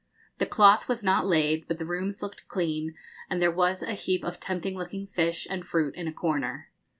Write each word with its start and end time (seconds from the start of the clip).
The 0.39 0.47
cloth 0.47 0.87
was 0.87 1.03
not 1.03 1.27
laid, 1.27 1.67
but 1.67 1.77
the 1.77 1.85
rooms 1.85 2.23
looked 2.23 2.47
clean, 2.47 2.95
and 3.29 3.39
there 3.39 3.51
was 3.51 3.83
a 3.83 3.93
heap 3.93 4.23
of 4.23 4.39
tempting 4.39 4.75
looking 4.75 5.05
fish 5.05 5.45
and 5.47 5.63
fruit 5.63 5.93
in 5.93 6.07
a 6.07 6.11
corner. 6.11 6.71